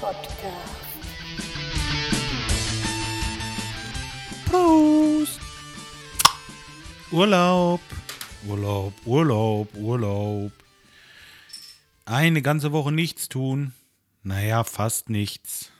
Podcast. 0.00 0.82
Prost! 4.46 5.40
Urlaub, 7.12 7.80
Urlaub, 8.46 8.92
Urlaub, 9.06 9.74
Urlaub. 9.76 10.52
Eine 12.04 12.42
ganze 12.42 12.72
Woche 12.72 12.90
nichts 12.90 13.28
tun. 13.28 13.72
Naja, 14.22 14.64
fast 14.64 15.08
nichts. 15.08 15.70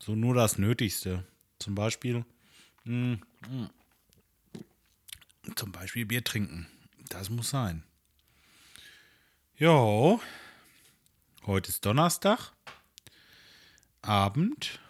So 0.00 0.14
nur 0.14 0.34
das 0.34 0.58
Nötigste. 0.58 1.24
Zum 1.58 1.74
Beispiel, 1.74 2.24
mm, 2.84 3.12
mm. 3.12 3.68
zum 5.54 5.72
Beispiel 5.72 6.04
Bier 6.04 6.24
trinken. 6.24 6.66
Das 7.08 7.30
muss 7.30 7.50
sein. 7.50 7.84
Jo, 9.56 10.20
heute 11.46 11.70
ist 11.70 11.84
Donnerstag, 11.84 12.52
Abend. 14.08 14.80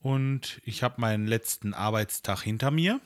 Und 0.00 0.60
ich 0.64 0.82
habe 0.82 1.00
meinen 1.00 1.26
letzten 1.26 1.74
Arbeitstag 1.74 2.42
hinter 2.42 2.70
mir. 2.70 3.00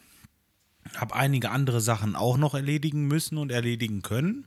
Habe 0.97 1.15
einige 1.15 1.51
andere 1.51 1.81
Sachen 1.81 2.15
auch 2.15 2.37
noch 2.37 2.55
erledigen 2.55 3.07
müssen 3.07 3.39
und 3.39 3.51
erledigen 3.51 4.03
können. 4.03 4.47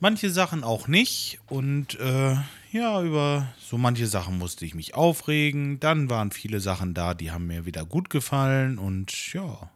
Manche 0.00 0.30
Sachen 0.30 0.64
auch 0.64 0.88
nicht. 0.88 1.38
Und 1.46 1.98
äh, 2.00 2.36
ja, 2.72 3.02
über 3.02 3.54
so 3.58 3.78
manche 3.78 4.06
Sachen 4.06 4.38
musste 4.38 4.64
ich 4.66 4.74
mich 4.74 4.94
aufregen. 4.94 5.78
Dann 5.80 6.10
waren 6.10 6.32
viele 6.32 6.60
Sachen 6.60 6.94
da, 6.94 7.14
die 7.14 7.30
haben 7.30 7.46
mir 7.46 7.64
wieder 7.64 7.84
gut 7.86 8.10
gefallen. 8.10 8.78
Und 8.78 9.32
ja, 9.32 9.70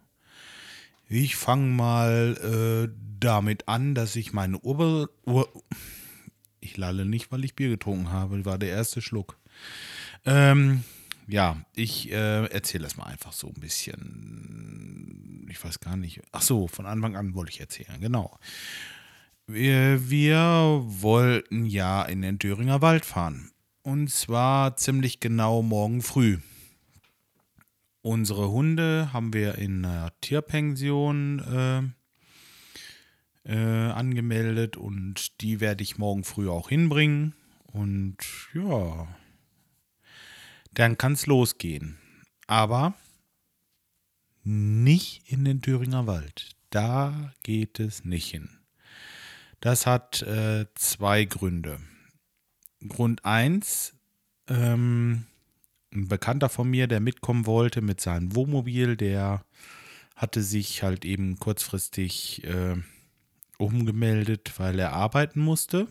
ich 1.09 1.36
fange 1.36 1.66
mal 1.66 2.91
äh, 2.91 2.95
damit 3.20 3.69
an, 3.69 3.94
dass 3.94 4.16
ich 4.16 4.33
meine 4.33 4.59
Ur... 4.59 5.11
Ur 5.25 5.48
ich 6.61 6.77
lalle 6.77 7.05
nicht, 7.05 7.33
weil 7.33 7.45
ich 7.45 7.55
Bier 7.55 7.69
getrunken 7.69 8.11
habe. 8.11 8.45
War 8.45 8.59
der 8.59 8.70
erste 8.70 9.01
Schluck. 9.01 9.39
Ähm, 10.25 10.84
ja, 11.27 11.56
ich 11.75 12.11
äh, 12.11 12.47
erzähle 12.47 12.84
das 12.84 12.97
mal 12.97 13.05
einfach 13.05 13.33
so 13.33 13.48
ein 13.48 13.61
bisschen. 13.61 15.47
Ich 15.50 15.62
weiß 15.62 15.81
gar 15.81 15.97
nicht. 15.97 16.20
Ach 16.33 16.42
so, 16.42 16.69
von 16.69 16.87
Anfang 16.87 17.17
an 17.17 17.34
wollte 17.34 17.53
ich 17.53 17.61
erzählen, 17.61 18.00
genau. 18.00 18.39
Wir, 19.47 20.11
wir 20.11 20.83
wollten 20.84 21.65
ja 21.67 22.03
in 22.03 22.23
den 22.23 22.39
Thüringer 22.39 22.83
Wald 22.83 23.05
fahren. 23.05 23.50
Und 23.83 24.11
zwar 24.11 24.77
ziemlich 24.77 25.20
genau 25.20 25.62
morgen 25.62 26.03
früh. 26.03 26.39
Unsere 28.03 28.50
Hunde 28.50 29.11
haben 29.12 29.33
wir 29.33 29.56
in 29.56 29.84
einer 29.84 30.12
Tierpension 30.20 31.95
äh, 33.44 33.56
angemeldet 33.56 34.77
und 34.77 35.41
die 35.41 35.61
werde 35.61 35.83
ich 35.83 35.98
morgen 35.98 36.25
früh 36.25 36.48
auch 36.48 36.69
hinbringen. 36.69 37.34
Und 37.72 38.17
ja, 38.55 39.08
dann 40.72 40.98
kann 40.98 41.12
es 41.12 41.27
losgehen. 41.27 41.98
Aber 42.47 42.94
nicht 44.44 45.31
in 45.31 45.44
den 45.44 45.61
Thüringer 45.61 46.06
Wald. 46.06 46.56
Da 46.70 47.33
geht 47.42 47.81
es 47.81 48.05
nicht 48.05 48.31
hin. 48.31 48.50
Das 49.61 49.86
hat 49.86 50.22
äh, 50.22 50.66
zwei 50.75 51.25
Gründe. 51.25 51.81
Grund 52.86 53.25
1, 53.25 53.94
ähm, 54.48 55.27
ein 55.92 56.09
Bekannter 56.09 56.48
von 56.48 56.69
mir, 56.70 56.86
der 56.86 57.00
mitkommen 57.00 57.47
wollte 57.47 57.81
mit 57.81 58.00
seinem 58.00 58.34
Wohnmobil, 58.34 58.97
der 58.97 59.44
hatte 60.14 60.42
sich 60.42 60.83
halt 60.83 61.05
eben 61.05 61.39
kurzfristig 61.39 62.44
äh, 62.44 62.77
umgemeldet, 63.59 64.55
weil 64.56 64.78
er 64.78 64.92
arbeiten 64.92 65.41
musste. 65.41 65.89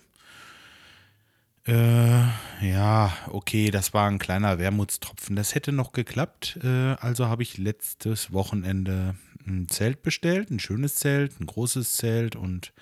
Äh, 1.66 2.22
ja, 2.62 3.12
okay, 3.26 3.70
das 3.70 3.92
war 3.92 4.08
ein 4.08 4.18
kleiner 4.18 4.58
Wermutstropfen. 4.58 5.36
Das 5.36 5.54
hätte 5.54 5.70
noch 5.70 5.92
geklappt. 5.92 6.58
Äh, 6.64 6.94
also 6.94 7.26
habe 7.26 7.42
ich 7.42 7.58
letztes 7.58 8.32
Wochenende 8.32 9.14
ein 9.46 9.68
Zelt 9.68 10.02
bestellt, 10.02 10.50
ein 10.50 10.60
schönes 10.60 10.96
Zelt, 10.96 11.40
ein 11.40 11.46
großes 11.46 11.92
Zelt 11.92 12.36
und 12.36 12.72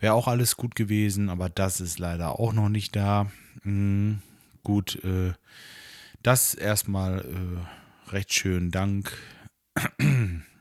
wäre 0.00 0.14
auch 0.14 0.28
alles 0.28 0.56
gut 0.56 0.74
gewesen, 0.74 1.28
aber 1.28 1.48
das 1.48 1.80
ist 1.80 1.98
leider 1.98 2.38
auch 2.38 2.52
noch 2.52 2.68
nicht 2.68 2.96
da. 2.96 3.30
Mhm, 3.62 4.20
gut, 4.62 5.02
äh, 5.04 5.32
das 6.22 6.54
erstmal 6.54 7.20
äh, 7.20 8.10
recht 8.10 8.32
schön 8.32 8.70
Dank 8.70 9.16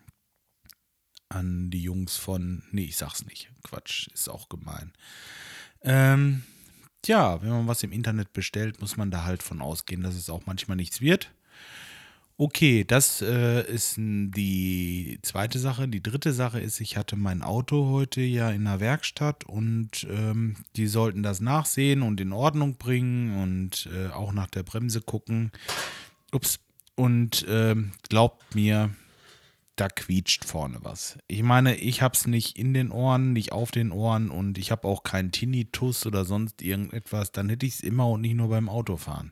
an 1.33 1.69
die 1.69 1.81
Jungs 1.81 2.17
von, 2.17 2.63
nee, 2.71 2.85
ich 2.85 2.97
sag's 2.97 3.25
nicht, 3.25 3.49
Quatsch, 3.63 4.07
ist 4.13 4.29
auch 4.29 4.49
gemein. 4.49 4.93
Ähm, 5.81 6.43
ja, 7.05 7.41
wenn 7.41 7.49
man 7.49 7.67
was 7.67 7.83
im 7.83 7.91
Internet 7.91 8.33
bestellt, 8.33 8.79
muss 8.79 8.97
man 8.97 9.11
da 9.11 9.23
halt 9.23 9.43
von 9.43 9.61
ausgehen, 9.61 10.03
dass 10.03 10.15
es 10.15 10.29
auch 10.29 10.45
manchmal 10.45 10.77
nichts 10.77 11.01
wird. 11.01 11.31
Okay, 12.35 12.83
das 12.83 13.21
äh, 13.21 13.61
ist 13.71 13.95
die 13.97 15.19
zweite 15.21 15.59
Sache. 15.59 15.87
Die 15.87 16.01
dritte 16.01 16.33
Sache 16.33 16.59
ist, 16.59 16.79
ich 16.81 16.97
hatte 16.97 17.15
mein 17.15 17.43
Auto 17.43 17.89
heute 17.89 18.21
ja 18.21 18.49
in 18.49 18.63
der 18.65 18.79
Werkstatt 18.79 19.43
und 19.43 20.07
ähm, 20.09 20.55
die 20.75 20.87
sollten 20.87 21.21
das 21.21 21.41
nachsehen 21.41 22.01
und 22.01 22.19
in 22.19 22.33
Ordnung 22.33 22.77
bringen 22.77 23.41
und 23.43 23.87
äh, 23.93 24.07
auch 24.07 24.33
nach 24.33 24.47
der 24.47 24.63
Bremse 24.63 25.01
gucken. 25.01 25.51
Ups. 26.31 26.59
Und 26.95 27.45
ähm, 27.49 27.91
glaubt 28.09 28.55
mir, 28.55 28.91
da 29.75 29.87
quietscht 29.87 30.45
vorne 30.45 30.77
was. 30.81 31.17
Ich 31.27 31.43
meine, 31.43 31.75
ich 31.75 32.01
habe 32.01 32.15
es 32.15 32.27
nicht 32.27 32.57
in 32.57 32.73
den 32.73 32.91
Ohren, 32.91 33.33
nicht 33.33 33.51
auf 33.51 33.71
den 33.71 33.91
Ohren 33.91 34.29
und 34.29 34.57
ich 34.57 34.71
habe 34.71 34.87
auch 34.87 35.03
keinen 35.03 35.31
Tinnitus 35.31 36.05
oder 36.05 36.25
sonst 36.25 36.61
irgendetwas. 36.61 37.31
Dann 37.31 37.49
hätte 37.49 37.65
ich 37.65 37.75
es 37.75 37.79
immer 37.81 38.09
und 38.09 38.21
nicht 38.21 38.35
nur 38.35 38.49
beim 38.49 38.69
Autofahren 38.69 39.31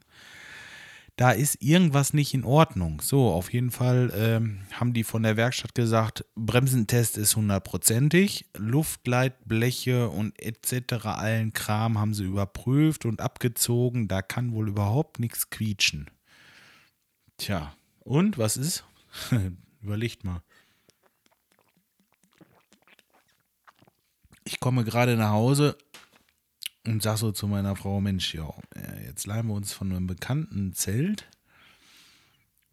da 1.21 1.29
ist 1.29 1.61
irgendwas 1.61 2.13
nicht 2.13 2.33
in 2.33 2.43
Ordnung. 2.43 2.99
So, 2.99 3.29
auf 3.29 3.53
jeden 3.53 3.69
Fall 3.69 4.11
ähm, 4.15 4.61
haben 4.71 4.91
die 4.91 5.03
von 5.03 5.21
der 5.21 5.37
Werkstatt 5.37 5.75
gesagt, 5.75 6.25
Bremsentest 6.35 7.15
ist 7.15 7.35
hundertprozentig, 7.35 8.47
Luftleitbleche 8.57 10.09
und 10.09 10.33
etc. 10.41 11.05
allen 11.05 11.53
Kram 11.53 11.99
haben 11.99 12.15
sie 12.15 12.23
überprüft 12.23 13.05
und 13.05 13.21
abgezogen, 13.21 14.07
da 14.07 14.23
kann 14.23 14.53
wohl 14.53 14.69
überhaupt 14.69 15.19
nichts 15.19 15.51
quietschen. 15.51 16.09
Tja, 17.37 17.73
und 17.99 18.39
was 18.39 18.57
ist? 18.57 18.83
Überlegt 19.81 20.23
mal. 20.23 20.41
Ich 24.43 24.59
komme 24.59 24.83
gerade 24.83 25.15
nach 25.15 25.31
Hause, 25.31 25.77
und 26.85 27.03
sag 27.03 27.17
so 27.17 27.31
zu 27.31 27.47
meiner 27.47 27.75
Frau, 27.75 28.01
Mensch, 28.01 28.33
ja, 28.33 28.53
äh, 28.75 29.05
jetzt 29.05 29.27
leihen 29.27 29.47
wir 29.47 29.53
uns 29.53 29.71
von 29.71 29.91
einem 29.91 30.07
bekannten 30.07 30.73
Zelt, 30.73 31.27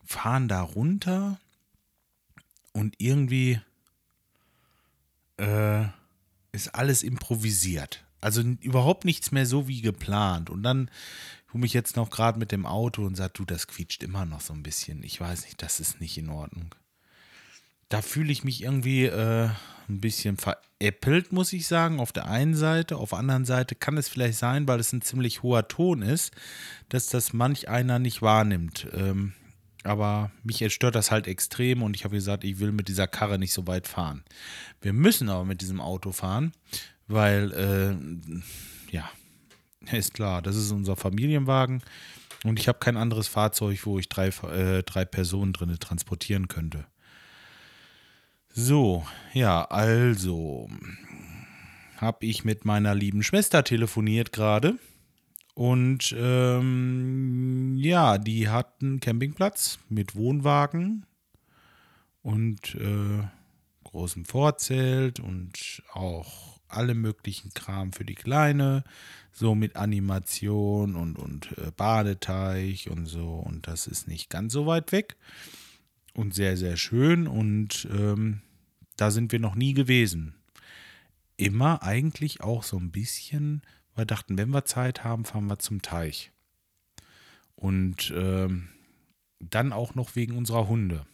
fahren 0.04 0.48
da 0.48 0.62
runter 0.62 1.38
und 2.72 2.94
irgendwie 2.98 3.60
äh, 5.36 5.84
ist 6.52 6.74
alles 6.74 7.02
improvisiert. 7.02 8.04
Also 8.20 8.40
überhaupt 8.40 9.04
nichts 9.04 9.30
mehr 9.30 9.46
so 9.46 9.68
wie 9.68 9.82
geplant. 9.82 10.50
Und 10.50 10.62
dann 10.62 10.90
komme 11.46 11.66
ich 11.66 11.74
jetzt 11.74 11.96
noch 11.96 12.10
gerade 12.10 12.38
mit 12.38 12.50
dem 12.50 12.66
Auto 12.66 13.04
und 13.04 13.14
sage, 13.14 13.34
du, 13.34 13.44
das 13.44 13.68
quietscht 13.68 14.02
immer 14.02 14.24
noch 14.24 14.40
so 14.40 14.54
ein 14.54 14.62
bisschen. 14.62 15.04
Ich 15.04 15.20
weiß 15.20 15.44
nicht, 15.44 15.62
das 15.62 15.78
ist 15.78 16.00
nicht 16.00 16.18
in 16.18 16.30
Ordnung 16.30 16.74
da 17.88 18.02
fühle 18.02 18.32
ich 18.32 18.44
mich 18.44 18.62
irgendwie 18.62 19.06
äh, 19.06 19.48
ein 19.88 20.00
bisschen 20.00 20.36
veräppelt, 20.36 21.32
muss 21.32 21.52
ich 21.52 21.66
sagen, 21.66 22.00
auf 22.00 22.12
der 22.12 22.28
einen 22.28 22.54
Seite. 22.54 22.96
Auf 22.96 23.10
der 23.10 23.18
anderen 23.18 23.44
Seite 23.44 23.74
kann 23.74 23.96
es 23.96 24.08
vielleicht 24.08 24.38
sein, 24.38 24.68
weil 24.68 24.80
es 24.80 24.92
ein 24.92 25.00
ziemlich 25.00 25.42
hoher 25.42 25.68
Ton 25.68 26.02
ist, 26.02 26.32
dass 26.88 27.06
das 27.06 27.32
manch 27.32 27.68
einer 27.68 27.98
nicht 27.98 28.20
wahrnimmt. 28.20 28.86
Ähm, 28.92 29.32
aber 29.84 30.30
mich 30.42 30.62
stört 30.72 30.94
das 30.94 31.10
halt 31.10 31.26
extrem 31.26 31.82
und 31.82 31.96
ich 31.96 32.04
habe 32.04 32.16
gesagt, 32.16 32.44
ich 32.44 32.58
will 32.58 32.72
mit 32.72 32.88
dieser 32.88 33.06
Karre 33.06 33.38
nicht 33.38 33.52
so 33.52 33.66
weit 33.66 33.86
fahren. 33.86 34.24
Wir 34.82 34.92
müssen 34.92 35.28
aber 35.28 35.44
mit 35.44 35.60
diesem 35.62 35.80
Auto 35.80 36.12
fahren, 36.12 36.52
weil, 37.06 37.52
äh, 37.52 38.92
ja, 38.92 39.08
ist 39.92 40.14
klar, 40.14 40.42
das 40.42 40.56
ist 40.56 40.72
unser 40.72 40.96
Familienwagen 40.96 41.82
und 42.44 42.58
ich 42.58 42.68
habe 42.68 42.80
kein 42.80 42.96
anderes 42.96 43.28
Fahrzeug, 43.28 43.86
wo 43.86 43.98
ich 43.98 44.08
drei, 44.08 44.28
äh, 44.28 44.82
drei 44.82 45.04
Personen 45.04 45.52
drin 45.52 45.74
transportieren 45.78 46.48
könnte. 46.48 46.84
So, 48.50 49.06
ja, 49.34 49.64
also 49.64 50.68
habe 51.96 52.26
ich 52.26 52.44
mit 52.44 52.64
meiner 52.64 52.94
lieben 52.94 53.22
Schwester 53.22 53.64
telefoniert 53.64 54.32
gerade. 54.32 54.78
Und 55.54 56.14
ähm, 56.16 57.76
ja, 57.78 58.18
die 58.18 58.48
hat 58.48 58.80
einen 58.80 59.00
Campingplatz 59.00 59.80
mit 59.88 60.14
Wohnwagen 60.14 61.04
und 62.22 62.76
äh, 62.76 63.26
großem 63.82 64.24
Vorzelt 64.24 65.18
und 65.18 65.82
auch 65.92 66.60
alle 66.68 66.94
möglichen 66.94 67.52
Kram 67.54 67.92
für 67.92 68.04
die 68.04 68.14
Kleine, 68.14 68.84
so 69.32 69.54
mit 69.54 69.76
Animation 69.76 70.94
und, 70.94 71.18
und 71.18 71.56
äh, 71.58 71.72
Badeteich 71.76 72.88
und 72.90 73.06
so. 73.06 73.34
Und 73.34 73.66
das 73.66 73.86
ist 73.88 74.06
nicht 74.06 74.30
ganz 74.30 74.52
so 74.52 74.66
weit 74.66 74.92
weg 74.92 75.16
und 76.18 76.34
sehr, 76.34 76.56
sehr 76.56 76.76
schön. 76.76 77.26
Und 77.28 77.88
ähm, 77.92 78.40
da 78.96 79.10
sind 79.10 79.30
wir 79.30 79.38
noch 79.38 79.54
nie 79.54 79.72
gewesen. 79.72 80.34
Immer 81.36 81.82
eigentlich 81.84 82.40
auch 82.40 82.64
so 82.64 82.76
ein 82.76 82.90
bisschen, 82.90 83.62
Wir 83.94 84.04
dachten, 84.04 84.36
wenn 84.36 84.50
wir 84.50 84.64
Zeit 84.64 85.04
haben, 85.04 85.24
fahren 85.24 85.46
wir 85.46 85.58
zum 85.58 85.80
Teich. 85.80 86.32
Und 87.54 88.10
äh, 88.10 88.48
dann 89.40 89.72
auch 89.72 89.94
noch 89.94 90.16
wegen 90.16 90.36
unserer 90.36 90.68
Hunde. 90.68 91.06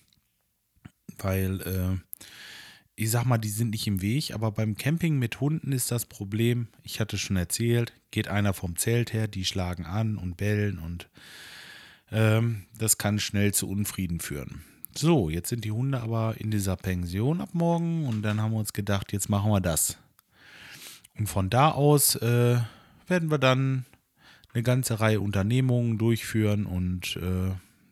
Weil, 1.18 1.60
äh, 1.60 2.24
ich 2.96 3.10
sag 3.10 3.24
mal, 3.24 3.38
die 3.38 3.48
sind 3.48 3.70
nicht 3.70 3.86
im 3.86 4.00
Weg, 4.00 4.32
aber 4.32 4.52
beim 4.52 4.76
Camping 4.76 5.18
mit 5.18 5.40
Hunden 5.40 5.72
ist 5.72 5.90
das 5.90 6.06
Problem, 6.06 6.68
ich 6.82 7.00
hatte 7.00 7.18
schon 7.18 7.36
erzählt, 7.36 7.92
geht 8.10 8.28
einer 8.28 8.54
vom 8.54 8.76
Zelt 8.76 9.12
her, 9.12 9.28
die 9.28 9.44
schlagen 9.44 9.84
an 9.84 10.16
und 10.16 10.36
bellen 10.36 10.78
und 10.78 11.08
ähm, 12.10 12.66
das 12.76 12.98
kann 12.98 13.18
schnell 13.18 13.52
zu 13.52 13.68
Unfrieden 13.68 14.20
führen. 14.20 14.64
So, 14.96 15.28
jetzt 15.28 15.48
sind 15.48 15.64
die 15.64 15.72
Hunde 15.72 16.00
aber 16.00 16.36
in 16.38 16.52
dieser 16.52 16.76
Pension 16.76 17.40
ab 17.40 17.48
morgen 17.52 18.06
und 18.06 18.22
dann 18.22 18.40
haben 18.40 18.52
wir 18.52 18.60
uns 18.60 18.72
gedacht, 18.72 19.12
jetzt 19.12 19.28
machen 19.28 19.50
wir 19.50 19.60
das. 19.60 19.98
Und 21.18 21.28
von 21.28 21.50
da 21.50 21.70
aus 21.70 22.14
äh, 22.16 22.58
werden 23.08 23.30
wir 23.30 23.38
dann 23.38 23.86
eine 24.52 24.62
ganze 24.62 25.00
Reihe 25.00 25.20
Unternehmungen 25.20 25.98
durchführen 25.98 26.64
und 26.64 27.16
äh, 27.16 27.50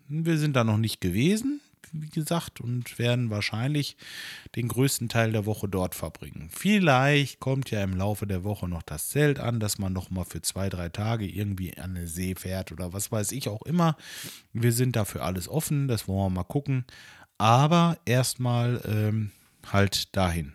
wir 0.08 0.38
sind 0.38 0.54
da 0.54 0.62
noch 0.62 0.76
nicht 0.76 1.00
gewesen, 1.00 1.60
wie 1.92 2.08
gesagt, 2.08 2.60
und 2.60 2.98
werden 2.98 3.30
wahrscheinlich 3.30 3.96
den 4.56 4.68
größten 4.68 5.08
Teil 5.08 5.32
der 5.32 5.46
Woche 5.46 5.68
dort 5.68 5.94
verbringen. 5.94 6.48
Vielleicht 6.50 7.40
kommt 7.40 7.70
ja 7.70 7.82
im 7.82 7.96
Laufe 7.96 8.26
der 8.26 8.44
Woche 8.44 8.68
noch 8.68 8.82
das 8.82 9.08
Zelt 9.08 9.38
an, 9.38 9.60
dass 9.60 9.78
man 9.78 9.92
noch 9.92 10.10
mal 10.10 10.24
für 10.24 10.42
zwei, 10.42 10.68
drei 10.68 10.88
Tage 10.88 11.26
irgendwie 11.26 11.76
an 11.76 11.96
eine 11.96 12.06
See 12.06 12.34
fährt 12.34 12.72
oder 12.72 12.92
was 12.92 13.12
weiß 13.12 13.32
ich 13.32 13.48
auch 13.48 13.62
immer. 13.62 13.96
Wir 14.52 14.72
sind 14.72 14.96
dafür 14.96 15.24
alles 15.24 15.48
offen, 15.48 15.88
das 15.88 16.08
wollen 16.08 16.32
wir 16.32 16.40
mal 16.40 16.44
gucken. 16.44 16.84
Aber 17.38 17.98
erstmal 18.04 18.80
ähm, 18.86 19.30
halt 19.66 20.16
dahin. 20.16 20.54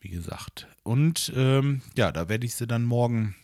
Wie 0.00 0.08
gesagt. 0.08 0.66
Und 0.82 1.32
ähm, 1.36 1.82
ja, 1.96 2.12
da 2.12 2.28
werde 2.28 2.46
ich 2.46 2.54
sie 2.54 2.66
dann 2.66 2.84
morgen, 2.84 3.34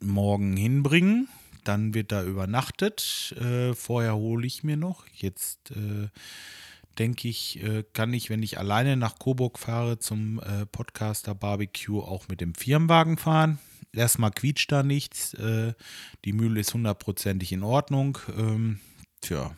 morgen 0.00 0.56
hinbringen 0.56 1.28
dann 1.64 1.94
wird 1.94 2.12
da 2.12 2.24
übernachtet. 2.24 3.34
Äh, 3.40 3.74
vorher 3.74 4.16
hole 4.16 4.46
ich 4.46 4.64
mir 4.64 4.76
noch. 4.76 5.06
Jetzt 5.12 5.70
äh, 5.70 6.08
denke 6.98 7.28
ich, 7.28 7.62
äh, 7.62 7.84
kann 7.92 8.12
ich, 8.12 8.30
wenn 8.30 8.42
ich 8.42 8.58
alleine 8.58 8.96
nach 8.96 9.18
Coburg 9.18 9.58
fahre 9.58 9.98
zum 9.98 10.40
äh, 10.40 10.66
Podcaster 10.66 11.34
Barbecue, 11.34 12.00
auch 12.00 12.28
mit 12.28 12.40
dem 12.40 12.54
Firmenwagen 12.54 13.16
fahren. 13.16 13.58
Erstmal 13.92 14.30
quietscht 14.30 14.70
da 14.70 14.82
nichts. 14.82 15.34
Äh, 15.34 15.74
die 16.24 16.32
Mühle 16.32 16.60
ist 16.60 16.74
hundertprozentig 16.74 17.52
in 17.52 17.62
Ordnung. 17.62 18.18
Ähm, 18.36 18.80
tja, 19.20 19.56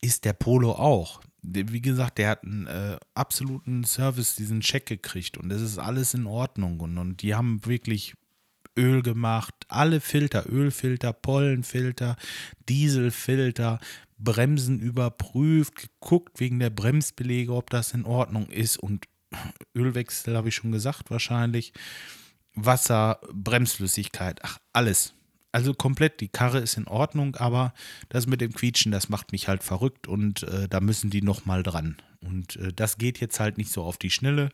ist 0.00 0.24
der 0.24 0.34
Polo 0.34 0.72
auch. 0.72 1.20
Wie 1.42 1.80
gesagt, 1.80 2.18
der 2.18 2.30
hat 2.30 2.44
einen 2.44 2.66
äh, 2.66 2.98
absoluten 3.14 3.84
Service, 3.84 4.34
diesen 4.34 4.60
Check 4.60 4.86
gekriegt 4.86 5.38
und 5.38 5.50
es 5.50 5.62
ist 5.62 5.78
alles 5.78 6.14
in 6.14 6.26
Ordnung. 6.26 6.80
Und, 6.80 6.98
und 6.98 7.22
die 7.22 7.34
haben 7.34 7.64
wirklich 7.64 8.14
Öl 8.78 9.02
gemacht, 9.02 9.54
alle 9.68 10.00
Filter, 10.00 10.48
Ölfilter, 10.48 11.12
Pollenfilter, 11.12 12.16
Dieselfilter, 12.68 13.80
Bremsen 14.18 14.80
überprüft, 14.80 15.76
geguckt 15.76 16.40
wegen 16.40 16.58
der 16.58 16.70
Bremsbelege, 16.70 17.52
ob 17.52 17.70
das 17.70 17.92
in 17.92 18.04
Ordnung 18.04 18.48
ist 18.48 18.78
und 18.78 19.06
Ölwechsel 19.74 20.36
habe 20.36 20.48
ich 20.48 20.54
schon 20.54 20.72
gesagt 20.72 21.10
wahrscheinlich, 21.10 21.72
Wasser, 22.54 23.20
Bremsflüssigkeit, 23.32 24.40
ach 24.42 24.58
alles. 24.72 25.14
Also 25.50 25.74
komplett, 25.74 26.20
die 26.20 26.28
Karre 26.28 26.58
ist 26.58 26.76
in 26.76 26.86
Ordnung, 26.86 27.36
aber 27.36 27.72
das 28.08 28.26
mit 28.26 28.40
dem 28.40 28.52
Quietschen, 28.52 28.92
das 28.92 29.08
macht 29.08 29.32
mich 29.32 29.48
halt 29.48 29.62
verrückt 29.62 30.06
und 30.06 30.42
äh, 30.42 30.68
da 30.68 30.80
müssen 30.80 31.10
die 31.10 31.22
nochmal 31.22 31.62
dran. 31.62 31.96
Und 32.20 32.56
äh, 32.56 32.72
das 32.72 32.98
geht 32.98 33.20
jetzt 33.20 33.40
halt 33.40 33.58
nicht 33.58 33.70
so 33.70 33.82
auf 33.84 33.96
die 33.96 34.10
Schnelle. 34.10 34.50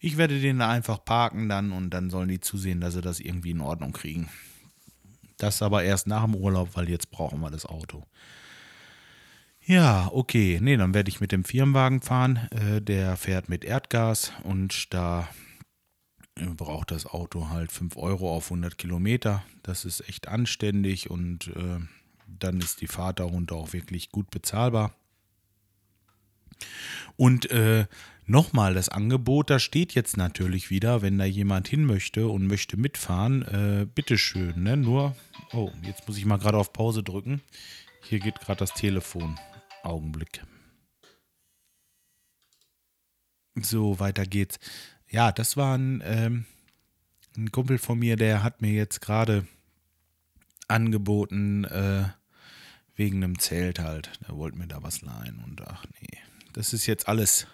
Ich 0.00 0.16
werde 0.16 0.40
den 0.40 0.60
einfach 0.60 1.04
parken 1.04 1.48
dann 1.48 1.72
und 1.72 1.90
dann 1.90 2.10
sollen 2.10 2.28
die 2.28 2.40
zusehen, 2.40 2.80
dass 2.80 2.94
sie 2.94 3.02
das 3.02 3.20
irgendwie 3.20 3.50
in 3.50 3.60
Ordnung 3.60 3.92
kriegen. 3.92 4.28
Das 5.36 5.62
aber 5.62 5.82
erst 5.82 6.06
nach 6.06 6.24
dem 6.24 6.34
Urlaub, 6.34 6.70
weil 6.74 6.88
jetzt 6.88 7.10
brauchen 7.10 7.40
wir 7.40 7.50
das 7.50 7.66
Auto. 7.66 8.04
Ja, 9.64 10.08
okay. 10.12 10.58
Nee, 10.60 10.76
dann 10.76 10.94
werde 10.94 11.08
ich 11.08 11.20
mit 11.20 11.32
dem 11.32 11.44
Firmenwagen 11.44 12.00
fahren. 12.00 12.48
Äh, 12.50 12.80
der 12.80 13.16
fährt 13.16 13.48
mit 13.48 13.64
Erdgas 13.64 14.32
und 14.42 14.92
da 14.92 15.28
äh, 16.36 16.46
braucht 16.46 16.90
das 16.90 17.06
Auto 17.06 17.50
halt 17.50 17.70
5 17.70 17.96
Euro 17.96 18.34
auf 18.34 18.46
100 18.46 18.76
Kilometer. 18.76 19.44
Das 19.62 19.84
ist 19.84 20.08
echt 20.08 20.28
anständig 20.28 21.10
und 21.10 21.48
äh, 21.48 21.78
dann 22.26 22.60
ist 22.60 22.80
die 22.80 22.88
Fahrt 22.88 23.20
darunter 23.20 23.54
auch 23.56 23.72
wirklich 23.72 24.10
gut 24.10 24.30
bezahlbar. 24.30 24.94
Und 27.16 27.50
äh, 27.50 27.86
nochmal, 28.26 28.74
das 28.74 28.88
Angebot, 28.88 29.50
da 29.50 29.58
steht 29.58 29.94
jetzt 29.94 30.16
natürlich 30.16 30.70
wieder, 30.70 31.02
wenn 31.02 31.18
da 31.18 31.24
jemand 31.24 31.68
hin 31.68 31.84
möchte 31.84 32.28
und 32.28 32.46
möchte 32.46 32.76
mitfahren, 32.76 33.42
äh, 33.42 33.86
bitteschön, 33.86 34.62
ne? 34.62 34.76
Nur, 34.76 35.16
oh, 35.52 35.70
jetzt 35.82 36.06
muss 36.08 36.18
ich 36.18 36.24
mal 36.24 36.38
gerade 36.38 36.58
auf 36.58 36.72
Pause 36.72 37.02
drücken. 37.02 37.42
Hier 38.02 38.18
geht 38.18 38.40
gerade 38.40 38.58
das 38.58 38.74
Telefon. 38.74 39.38
Augenblick. 39.82 40.42
So, 43.54 43.98
weiter 43.98 44.24
geht's. 44.24 44.58
Ja, 45.08 45.32
das 45.32 45.56
war 45.56 45.76
ein, 45.76 46.02
ähm, 46.04 46.46
ein 47.36 47.50
Kumpel 47.52 47.78
von 47.78 47.98
mir, 47.98 48.16
der 48.16 48.42
hat 48.42 48.62
mir 48.62 48.72
jetzt 48.72 49.00
gerade 49.00 49.46
angeboten, 50.68 51.64
äh, 51.64 52.04
wegen 52.94 53.22
einem 53.22 53.38
Zelt 53.38 53.78
halt. 53.78 54.10
Der 54.26 54.36
wollte 54.36 54.58
mir 54.58 54.68
da 54.68 54.82
was 54.82 55.02
leihen 55.02 55.42
und 55.44 55.60
ach 55.62 55.84
nee 56.00 56.18
das 56.52 56.72
ist 56.72 56.86
jetzt 56.86 57.08
alles, 57.08 57.46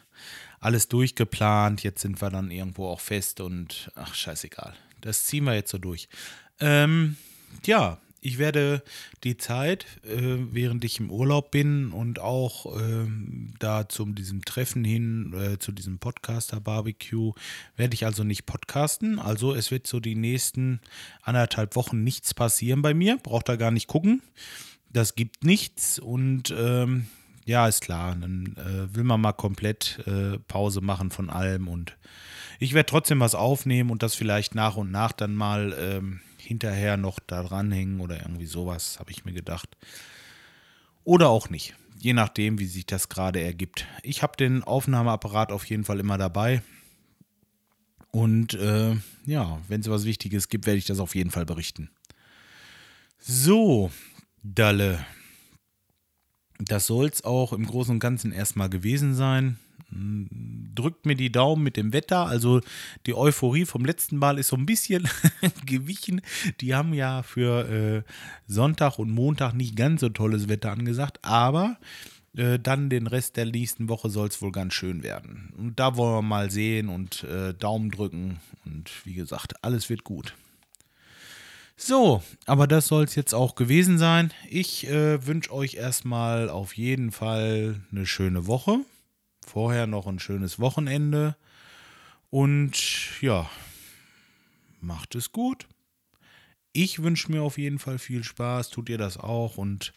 alles 0.60 0.88
durchgeplant. 0.88 1.82
Jetzt 1.82 2.02
sind 2.02 2.20
wir 2.20 2.30
dann 2.30 2.50
irgendwo 2.50 2.88
auch 2.88 3.00
fest 3.00 3.40
und 3.40 3.90
ach, 3.94 4.14
scheißegal. 4.14 4.74
Das 5.00 5.24
ziehen 5.24 5.44
wir 5.44 5.54
jetzt 5.54 5.70
so 5.70 5.78
durch. 5.78 6.08
Ähm, 6.60 7.16
ja, 7.64 7.98
ich 8.20 8.38
werde 8.38 8.82
die 9.22 9.36
Zeit, 9.36 9.86
äh, 10.04 10.36
während 10.52 10.84
ich 10.84 10.98
im 10.98 11.10
Urlaub 11.10 11.52
bin 11.52 11.92
und 11.92 12.18
auch 12.18 12.76
äh, 12.76 13.06
da 13.60 13.88
zu 13.88 14.06
diesem 14.06 14.44
Treffen 14.44 14.84
hin, 14.84 15.32
äh, 15.34 15.58
zu 15.58 15.70
diesem 15.70 15.98
Podcaster-Barbecue, 15.98 17.32
werde 17.76 17.94
ich 17.94 18.06
also 18.06 18.24
nicht 18.24 18.44
podcasten. 18.44 19.20
Also 19.20 19.54
es 19.54 19.70
wird 19.70 19.86
so 19.86 20.00
die 20.00 20.16
nächsten 20.16 20.80
anderthalb 21.22 21.76
Wochen 21.76 22.02
nichts 22.02 22.34
passieren 22.34 22.82
bei 22.82 22.92
mir. 22.92 23.18
Braucht 23.18 23.48
da 23.48 23.56
gar 23.56 23.70
nicht 23.70 23.86
gucken. 23.86 24.20
Das 24.90 25.14
gibt 25.14 25.44
nichts 25.44 25.98
und 25.98 26.52
ähm, 26.56 27.06
ja, 27.48 27.66
ist 27.66 27.82
klar. 27.82 28.14
Dann 28.14 28.54
äh, 28.56 28.94
will 28.94 29.04
man 29.04 29.20
mal 29.20 29.32
komplett 29.32 30.00
äh, 30.06 30.38
Pause 30.38 30.80
machen 30.80 31.10
von 31.10 31.30
allem 31.30 31.68
und 31.68 31.96
ich 32.60 32.74
werde 32.74 32.86
trotzdem 32.86 33.20
was 33.20 33.34
aufnehmen 33.34 33.90
und 33.90 34.02
das 34.02 34.14
vielleicht 34.14 34.54
nach 34.54 34.76
und 34.76 34.90
nach 34.90 35.12
dann 35.12 35.34
mal 35.34 35.74
ähm, 35.78 36.20
hinterher 36.38 36.96
noch 36.96 37.18
da 37.20 37.42
dranhängen 37.42 38.00
oder 38.00 38.20
irgendwie 38.20 38.46
sowas, 38.46 38.98
habe 38.98 39.10
ich 39.10 39.24
mir 39.24 39.32
gedacht. 39.32 39.76
Oder 41.04 41.28
auch 41.28 41.48
nicht. 41.48 41.74
Je 41.98 42.12
nachdem, 42.12 42.58
wie 42.58 42.66
sich 42.66 42.86
das 42.86 43.08
gerade 43.08 43.40
ergibt. 43.40 43.86
Ich 44.02 44.22
habe 44.22 44.36
den 44.36 44.62
Aufnahmeapparat 44.62 45.50
auf 45.50 45.64
jeden 45.64 45.84
Fall 45.84 46.00
immer 46.00 46.18
dabei. 46.18 46.62
Und 48.10 48.54
äh, 48.54 48.94
ja, 49.24 49.60
wenn 49.68 49.80
es 49.80 49.88
was 49.88 50.04
Wichtiges 50.04 50.48
gibt, 50.48 50.66
werde 50.66 50.78
ich 50.78 50.86
das 50.86 51.00
auf 51.00 51.14
jeden 51.14 51.30
Fall 51.30 51.46
berichten. 51.46 51.90
So, 53.18 53.90
Dalle 54.42 55.04
das 56.58 56.86
soll 56.86 57.06
es 57.06 57.24
auch 57.24 57.52
im 57.52 57.66
Großen 57.66 57.94
und 57.94 58.00
Ganzen 58.00 58.32
erstmal 58.32 58.68
gewesen 58.68 59.14
sein. 59.14 59.58
Drückt 60.74 61.06
mir 61.06 61.14
die 61.14 61.32
Daumen 61.32 61.62
mit 61.62 61.76
dem 61.76 61.92
Wetter. 61.92 62.26
Also 62.26 62.60
die 63.06 63.14
Euphorie 63.14 63.64
vom 63.64 63.84
letzten 63.84 64.16
Mal 64.16 64.38
ist 64.38 64.48
so 64.48 64.56
ein 64.56 64.66
bisschen 64.66 65.08
gewichen. 65.66 66.20
Die 66.60 66.74
haben 66.74 66.92
ja 66.92 67.22
für 67.22 67.68
äh, 67.68 68.02
Sonntag 68.46 68.98
und 68.98 69.10
Montag 69.10 69.54
nicht 69.54 69.76
ganz 69.76 70.00
so 70.00 70.08
tolles 70.08 70.48
Wetter 70.48 70.72
angesagt, 70.72 71.20
aber 71.22 71.78
äh, 72.36 72.58
dann 72.58 72.90
den 72.90 73.06
Rest 73.06 73.36
der 73.36 73.46
nächsten 73.46 73.88
Woche 73.88 74.10
soll 74.10 74.28
es 74.28 74.42
wohl 74.42 74.52
ganz 74.52 74.74
schön 74.74 75.02
werden. 75.02 75.54
Und 75.56 75.80
da 75.80 75.96
wollen 75.96 76.16
wir 76.16 76.22
mal 76.22 76.50
sehen 76.50 76.88
und 76.88 77.24
äh, 77.24 77.54
Daumen 77.54 77.90
drücken. 77.90 78.40
Und 78.64 78.90
wie 79.04 79.14
gesagt, 79.14 79.64
alles 79.64 79.88
wird 79.88 80.04
gut. 80.04 80.34
So, 81.80 82.24
aber 82.44 82.66
das 82.66 82.88
soll 82.88 83.04
es 83.04 83.14
jetzt 83.14 83.32
auch 83.34 83.54
gewesen 83.54 83.98
sein. 83.98 84.32
Ich 84.50 84.88
äh, 84.88 85.24
wünsche 85.24 85.52
euch 85.52 85.74
erstmal 85.74 86.50
auf 86.50 86.76
jeden 86.76 87.12
Fall 87.12 87.80
eine 87.92 88.04
schöne 88.04 88.48
Woche. 88.48 88.80
Vorher 89.46 89.86
noch 89.86 90.08
ein 90.08 90.18
schönes 90.18 90.58
Wochenende. 90.58 91.36
Und 92.30 93.22
ja, 93.22 93.48
macht 94.80 95.14
es 95.14 95.30
gut. 95.30 95.68
Ich 96.72 97.00
wünsche 97.04 97.30
mir 97.30 97.42
auf 97.42 97.58
jeden 97.58 97.78
Fall 97.78 98.00
viel 98.00 98.24
Spaß. 98.24 98.70
Tut 98.70 98.88
ihr 98.88 98.98
das 98.98 99.16
auch? 99.16 99.56
Und 99.56 99.92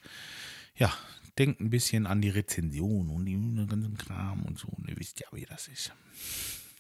ja, 0.75 0.93
denkt 1.39 1.61
ein 1.61 1.71
bisschen 1.71 2.05
an 2.05 2.21
die 2.21 2.29
Rezension 2.29 3.09
und 3.09 3.25
den 3.25 3.67
ganzen 3.67 3.97
Kram 3.97 4.43
und 4.43 4.59
so. 4.59 4.67
Und 4.67 4.87
ihr 4.87 4.97
wisst 4.99 5.19
ja, 5.19 5.27
wie 5.31 5.45
das 5.45 5.67
ist. 5.67 5.91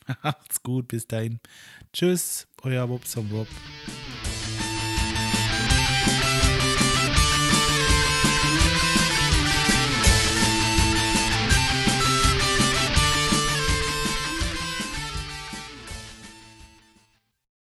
Macht's 0.21 0.61
gut, 0.61 0.87
bis 0.87 1.07
dahin. 1.07 1.39
Tschüss, 1.91 2.47
euer 2.61 2.85
Bob 2.85 3.01
Bob. 3.29 3.47